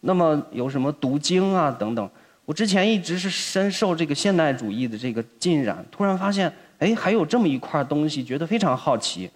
[0.00, 2.08] 那么有什么读经啊等等？
[2.44, 9.28] 我之前一直是深受这个现代主义的这个浸染，突然发现，哎，还有这么一块东西，觉得非常好奇，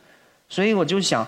[0.51, 1.27] 所以我就想，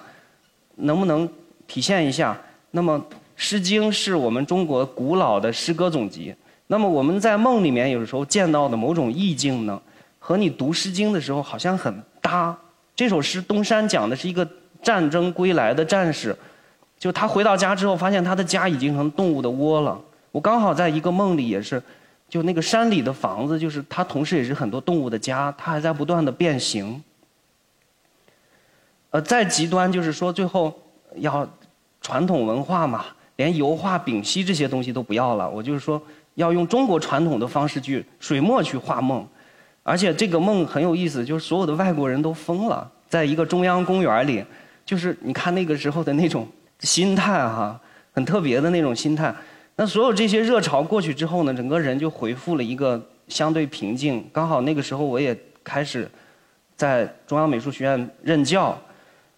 [0.76, 1.28] 能不能
[1.72, 2.38] 体现一下？
[2.72, 2.98] 那么
[3.34, 6.34] 《诗经》是我们中国古老的诗歌总集，
[6.66, 9.80] 那么我们在梦里面有时候见到的某种意境呢，
[10.18, 12.54] 和你读《诗经》的时候好像很搭。
[12.94, 14.46] 这首诗《东山》讲的是一个
[14.82, 16.36] 战争归来的战士。
[16.98, 19.98] 就他回到家之后，发现他的家已经成动物的窝了。
[20.30, 21.82] 我刚好在一个梦里，也是，
[22.28, 27.02] 就那个山里的房子，就是它同时也是很多动物的家，它还在不断的变形。
[29.08, 30.78] 呃，再极端就是说，最后
[31.16, 31.48] 要
[32.02, 35.48] 传统文化嘛，连油画、丙烯这些东西都不要了。
[35.48, 36.02] 我就是说，
[36.34, 39.26] 要用中国传统的方式去水墨去画梦，
[39.82, 44.44] 而且这个梦很有意思，就是所有的外国人都疯了，在一个中央公园里，
[44.84, 46.46] 就是你看那个时候的那种。
[46.80, 47.80] 心态哈，
[48.12, 49.32] 很特别的那种心态。
[49.76, 54.28] 那所有这些热潮过去之后呢，整个人就恢复了一个相对平静。
[54.32, 56.10] 刚好那个时候我也开始
[56.74, 58.76] 在中央美术学院任教。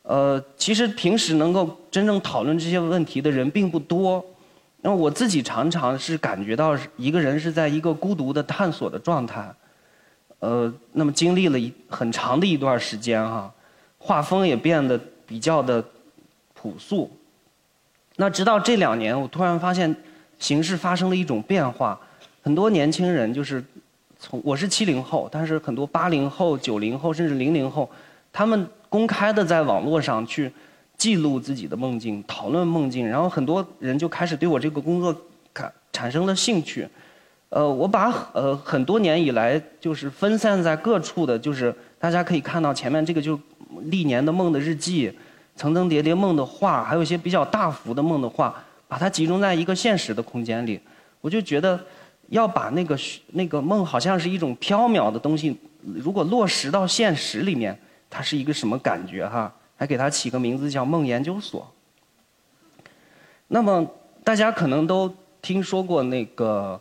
[0.04, 4.24] 呃，其实平时能够真正讨论这些问题的人并不多。
[4.82, 9.50] 那我自己常常是感觉到一个人是在一个孤独的探索的状态。
[10.40, 13.50] 呃，那么经历了一很长的一段时间哈，
[13.96, 15.82] 画风也变得比较的
[16.52, 17.10] 朴素。
[18.16, 19.96] 那直到这两年，我突然发现，
[20.38, 21.98] 形势发生了一种变化。
[22.42, 23.64] 很多年轻人就是
[24.18, 27.90] 从我是七零后，但是很多八零后、九零后甚至零零后，
[28.30, 30.48] 他们公开的在网络上去
[30.96, 35.12] 记录自己的梦境，讨论梦境，然后很多人就开始对我这个工作
[35.52, 36.86] 产产生了兴趣。
[37.48, 43.36] 呃，我把呃很多年以来就是分散在各处的，就是大家可以看到前面这个就
[43.86, 45.12] 历年的梦的日记。
[45.56, 48.54] 层层叠叠梦的画，还有一些比较大幅的梦的画，
[48.86, 50.78] 把它集中在一个现实的空间里，
[51.20, 51.78] 我就觉得
[52.28, 52.96] 要把那个
[53.32, 57.76] 那个梦好像是一种缥缈的东西，如果落实到现实里面，
[58.14, 59.52] 它是一个什么感觉哈？
[59.76, 61.68] 还给它起个名字叫梦研究所。
[63.48, 63.84] 那么
[64.22, 66.80] 大家可能都听说过那个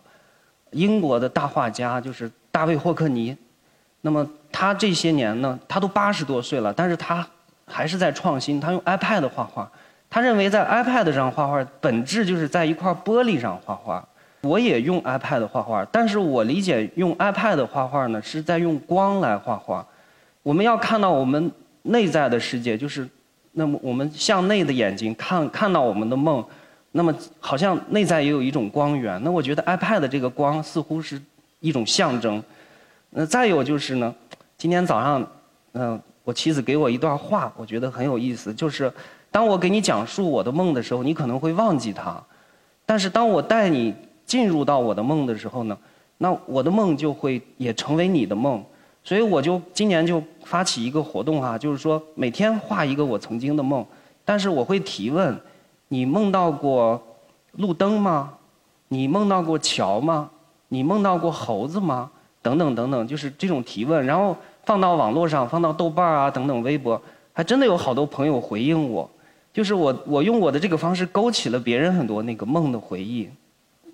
[0.71, 3.35] 英国的大画家，就是大卫霍克尼。
[4.01, 7.27] 那么他这些年呢，他都八十多岁了，但是他。
[7.65, 9.71] 还是在创新，他用 iPad 画画。
[10.09, 14.05] 他认为在 iPad 上画画，本质就是在一块玻璃上画画。
[14.41, 19.87] 我也用 iPad 画画，但是我理解用 iPad 画画呢，是在用光来画画。
[20.43, 21.51] 我们要看到我们
[21.81, 23.09] 内在的世界，就是
[23.53, 26.45] 那么我们向内的眼睛看看到我们的梦，
[26.91, 29.19] 那么好像内在也有一种光源。
[29.23, 31.19] 那我觉得 iPad 这个光似乎是
[31.59, 32.43] 一种象征。
[33.09, 34.13] 那再有就是呢，
[34.57, 35.27] 今天早上，
[35.71, 35.99] 嗯。
[36.25, 38.53] 我妻子给我一段话，我觉得很有意思。
[38.53, 38.89] 就是
[39.29, 42.13] 当我给你讲述我的梦的时候，你可能会忘记它；
[42.85, 43.93] 但是当我带你
[44.25, 45.77] 进入到我的梦的时候呢，
[46.17, 48.63] 那我的梦就会也成为你的梦。
[49.03, 53.85] 所以我就今年就发起一个活动哈，就是说每天画一个我曾经的梦，
[54.23, 55.39] 但是我会提问：
[55.87, 57.01] 你梦到过
[57.53, 58.33] 路灯吗？
[58.87, 60.29] 你梦到过桥吗？
[60.69, 62.09] 你梦到过猴子吗？
[62.41, 64.35] 等等等等，就是这种提问，然后。
[64.65, 67.01] 放到网络上，放到豆瓣啊等等微博，
[67.33, 69.11] 还真的有好多朋友回应我，
[69.51, 73.29] 就是我我用我的这个方式勾起了别人很多那个梦的回忆，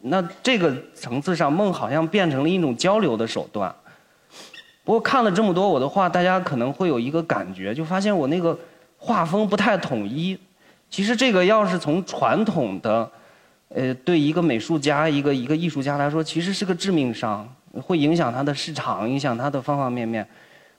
[0.04, 3.74] 那这个层次上梦好像变成了一种交流的手段。
[4.84, 8.58] 不过看了这么多我的画，大家可能会有一个感觉，就发现我那个
[8.98, 10.38] 画风不太统一。
[10.90, 13.12] 其实这个要是从传统的，
[13.68, 17.48] 呃，对一个美术家、一个一个艺术家来说，其实是个致命伤，
[17.84, 20.28] 会影响他的市场，影响他的方方面面。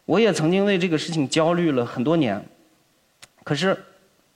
[0.07, 2.45] 我也曾经为这个事情焦虑了很多年，
[3.45, 3.79] 可是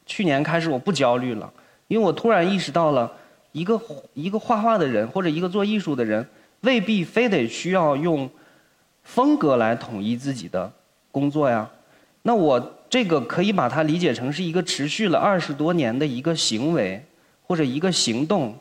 [0.07, 1.53] 去年开始我不焦虑了，
[1.89, 3.11] 因为我突然意识到了，
[3.51, 3.81] 一个
[4.13, 6.25] 一个画画的人或者一个做艺术的人，
[6.61, 8.31] 未必非得需要用
[9.05, 10.71] 风格来统一自己的
[11.13, 11.71] 工作呀。
[12.23, 17.05] 那我这个可以把它理解成是一个持续了二十多年的一个行为，
[17.47, 18.59] 或者一个行动，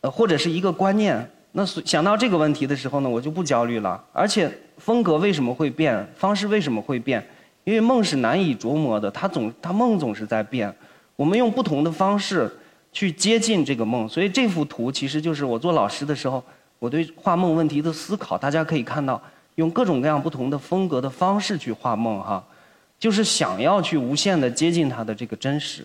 [0.00, 1.30] 呃，或者是一个观念。
[1.52, 4.02] 那想到这个问题的时候呢，我就不焦虑了。
[4.12, 7.26] 而且风格为什么会变，方式为什么会变？
[7.64, 10.74] 因为梦是难以琢磨的，它总它梦总是在变。
[11.16, 12.50] 我们用不同的方式
[12.92, 16.42] 去接近这个梦，所以这幅图其实就是我做老师的时候，
[16.86, 18.38] 我对画梦问题的思考。
[18.38, 19.20] 大家可以看到。
[19.56, 22.44] 用各种各样不同的风格的方式去画梦，哈，
[22.98, 25.82] 就是想要去无限的接近它的这个真实。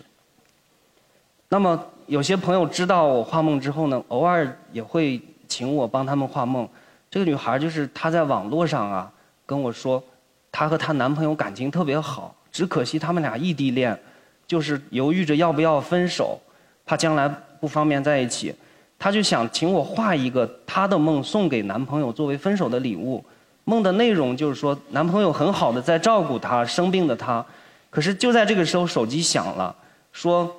[1.48, 6.68] 那么有些朋友知道我画梦之后呢，偶尔也会请我帮他们画梦。
[7.10, 9.10] 这个女孩就是她在网络上啊
[9.46, 10.04] 跟我说，
[10.52, 13.98] 她和她男朋友感情特别好，只可惜他们俩异地恋，
[14.46, 16.38] 就是犹豫着要不要分手，
[16.86, 17.30] 怕将来
[17.62, 18.54] 不方便在一起，
[19.02, 23.26] 她就想请我画一个她的梦送给男朋友作为分手的礼物。
[23.64, 27.44] 梦的内容就是说，男朋友很好的在照顾她生病的她，
[27.90, 29.76] 可是就在这个时候手机响了，
[30.12, 30.56] 说，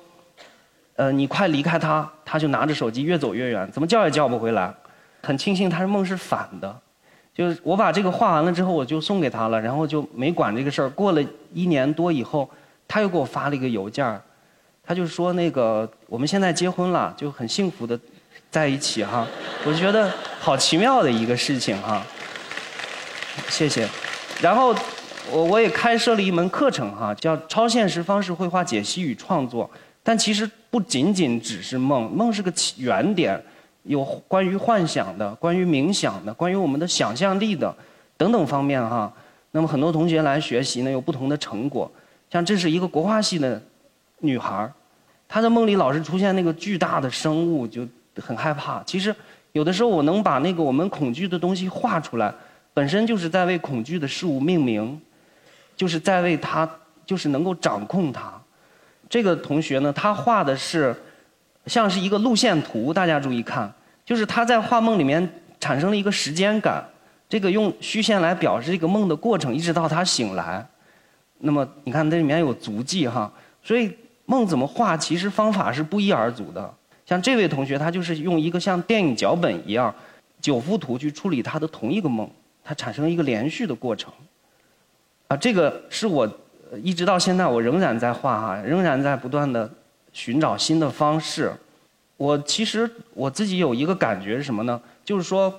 [0.97, 4.73] 呃，你快离开他，他就拿着手机越走越远，怎么叫也叫不回来。
[5.21, 6.77] 很庆幸他是梦是反的，
[7.33, 10.89] 就是我把这个画完了之后，我就送给他了，然后就没管这个事儿。
[10.89, 11.23] 过了
[11.53, 12.49] 一年多以后，
[12.89, 14.21] 他又给我发了一个邮件儿
[14.85, 17.97] 他就说那个我们现在结婚了，就很幸福的
[18.53, 19.27] 在一起哈。
[19.65, 22.05] 我觉得好奇妙的一个事情哈。
[23.49, 23.89] 谢谢，
[24.39, 24.75] 然后
[25.31, 29.67] 我我也开设了一门课程哈，叫超现实方式绘画解析与创作。
[30.03, 33.43] 但其实不仅仅只是梦，梦是个起源点，
[33.83, 37.75] 有关于幻想的、关于冥想的、关于我们的想象力的
[38.15, 39.11] 等等方面哈。
[39.49, 41.91] 那么很多同学来学习呢，有不同的成果。
[42.29, 43.59] 像这是一个国画系的
[44.19, 44.71] 女孩
[45.27, 47.87] 她在梦里老是出现那个巨大的生物，就
[48.21, 48.83] 很害怕。
[48.83, 49.15] 其实
[49.51, 52.33] 有的时候我能把那个我们恐惧的东西画出来。
[52.75, 54.99] 本身就是在为恐惧的事物命名，
[55.75, 56.67] 就是在为它，
[57.05, 58.33] 就是能够掌控它。
[59.07, 60.95] 这个同学呢，他画的是
[61.67, 63.71] 像是一个路线图，大家注意看，
[64.03, 66.83] 就是他在画梦里面产生了一个时间感，
[67.29, 70.65] 这个用虚线来表示这个梦的过程，一直到他醒来。
[71.37, 73.95] 那么你看这里面有足迹哈，所以
[74.25, 76.73] 梦怎么画，其实方法是不一而足的。
[77.13, 79.93] 像这位同学，他就是用一个像电影脚本一样
[80.41, 82.27] 九幅图去处理他的同一个梦。
[82.65, 84.11] 他产生一个连续的过程，
[85.27, 86.27] 啊，这个是我
[86.81, 89.69] 一直到现在我仍然在画哈，仍然在不断的
[90.13, 91.51] 寻找新的方式。
[92.15, 94.81] 我其实我自己有一个感觉是什么呢？
[95.03, 95.53] 就是说，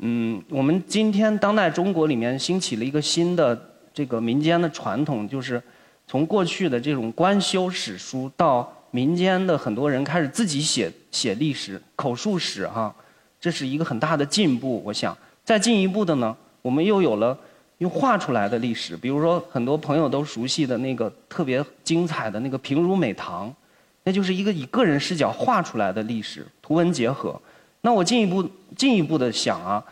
[0.00, 5.62] 嗯，我们今天当代中国里面兴起了一个新的这个民间的传统，就是
[6.08, 12.94] 从过去的这种官修史书到民间的很多人开始自己写写历史口述史哈，
[13.40, 14.82] 这是一个很大的进步。
[14.84, 16.36] 我想再进一步的呢。
[16.60, 17.38] 我们又有了
[17.78, 23.54] 用画出来的历史，比如说很多朋友都熟悉的那个特别精彩的那个平如美堂，
[24.02, 27.40] 那就是一个以个人视角画出来的历史，图文结合。
[27.80, 29.82] 那我进一步进一步的想啊，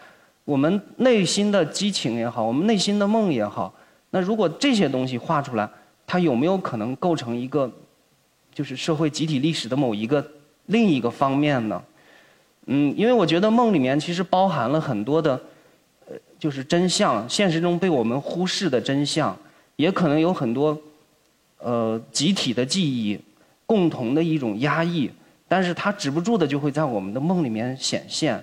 [0.45, 3.73] 我们内心的激情也好，我们内心的梦也好，
[4.11, 5.67] 那如果这些东西画出来，
[6.05, 7.71] 它有没有可能构成一个
[8.57, 10.27] 就是社会集体历史的某一个
[10.67, 11.83] 另一个方面呢？
[12.65, 15.39] 嗯，因为我觉得梦里面其实包含了很多的。
[16.09, 19.37] 呃就是真相，现实中被我们忽视的真相，
[19.75, 20.79] 也可能有很多，
[21.59, 23.19] 呃，集体的记忆，
[23.65, 25.11] 共同的一种压抑，
[25.49, 28.41] 但是它止不住的就会在我们的梦里面显现。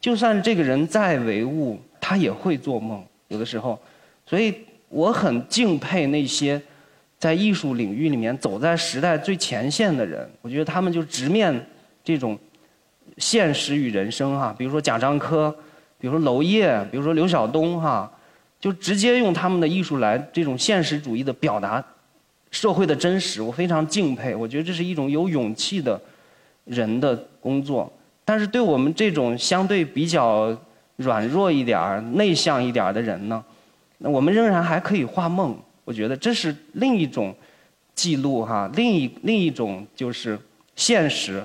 [0.00, 3.78] 就算这个人再唯物，他也会做梦，有的时候。
[4.26, 4.54] 所以
[4.88, 6.60] 我很敬佩那些
[7.18, 11.66] 在艺术领域里面走在时代最前线的人，我觉得他们就直面
[12.04, 12.38] 这种
[13.16, 15.54] 现实与人生哈，比如说贾樟柯。
[16.00, 18.08] 比如说娄烨，比如说刘晓东，哈，
[18.60, 21.84] 就直接用他们的艺术来这种现实主义的表达
[22.52, 24.32] 社会的真实，我非常敬佩。
[24.32, 26.00] 我觉得这是一种有勇气的
[26.66, 27.92] 人的工作。
[28.24, 30.56] 但是对我们这种相对比较
[30.94, 33.44] 软弱一点、内向一点的人呢，
[33.96, 35.58] 那我们仍然还可以画梦。
[35.88, 37.34] 我觉得这是另一种
[37.94, 40.38] 记录，哈，另一另一种就是
[40.76, 41.42] 现实。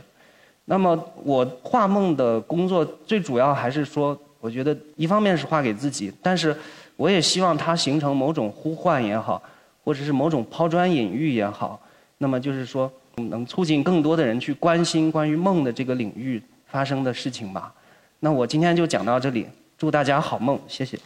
[0.66, 4.20] 那么我画梦的工作最主要还是说。
[4.44, 6.54] 我觉得一方面是画给自己，但是
[6.98, 9.42] 我也希望它形成某种呼唤也好，
[9.86, 11.80] 或者是某种抛砖引玉也好，
[12.18, 17.74] 那么就是说能促进更多的人去关心关于梦的这个领域发生的事情吧。
[18.20, 20.98] 那我今天就讲到这里，祝大家好梦，谢谢。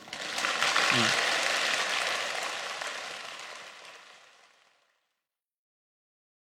[0.96, 1.27] 嗯。